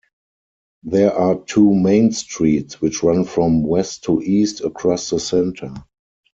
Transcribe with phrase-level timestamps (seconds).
[0.81, 5.75] There are two "Main Streets", which run from west to east across the center.